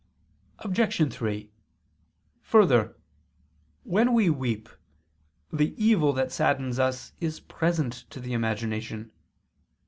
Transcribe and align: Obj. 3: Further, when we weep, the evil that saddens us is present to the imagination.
Obj. 0.57 1.13
3: 1.13 1.51
Further, 2.41 2.97
when 3.83 4.13
we 4.15 4.31
weep, 4.31 4.67
the 5.53 5.75
evil 5.77 6.11
that 6.13 6.31
saddens 6.31 6.79
us 6.79 7.13
is 7.21 7.39
present 7.39 8.05
to 8.09 8.19
the 8.19 8.33
imagination. 8.33 9.11